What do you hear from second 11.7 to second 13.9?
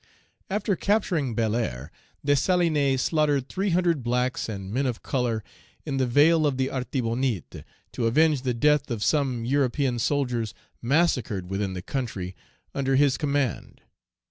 the country under his command.